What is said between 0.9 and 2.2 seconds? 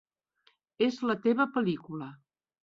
la teva pel·lícula.